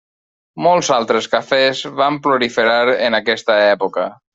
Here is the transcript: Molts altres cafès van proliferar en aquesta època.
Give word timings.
Molts 0.67 0.89
altres 0.95 1.29
cafès 1.35 1.85
van 2.03 2.19
proliferar 2.25 2.83
en 2.97 3.23
aquesta 3.23 3.65
època. 3.73 4.13